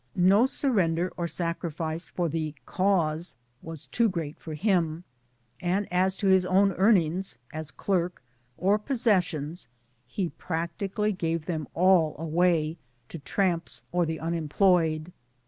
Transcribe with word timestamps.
No 0.15 0.47
surrender 0.47 1.13
or 1.15 1.27
sacrifice 1.27 2.09
for 2.09 2.27
the' 2.27 2.55
cause' 2.65 3.35
was 3.61 3.85
too 3.85 4.09
great 4.09 4.39
for 4.39 4.55
him; 4.55 5.03
and 5.59 5.87
as 5.93 6.17
to 6.17 6.27
his 6.27 6.43
own 6.43 6.71
earnings 6.73 7.37
(as 7.53 7.69
clerk) 7.69 8.23
or 8.57 8.79
possessions, 8.79 9.67
he 10.07 10.29
practically 10.29 11.11
gave 11.11 11.45
them 11.45 11.67
all 11.75 12.15
away 12.17 12.77
to 13.09 13.19
tramps 13.19 13.83
or 13.91 14.07
the 14.07 14.19
unemployed. 14.19 15.13